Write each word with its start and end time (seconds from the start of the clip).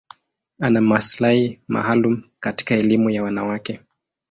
Ana 0.59 0.81
maslahi 0.81 1.59
maalum 1.67 2.23
katika 2.39 2.75
elimu 2.75 3.09
ya 3.09 3.23
wanawake. 3.23 3.79